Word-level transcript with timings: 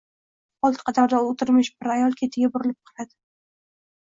Old 0.69 0.79
qatorda 0.87 1.19
o‘tirmish 1.27 1.71
bir 1.83 1.91
ayol 1.99 2.17
ketiga 2.23 2.51
burilib 2.57 2.79
qaradi. 2.93 3.17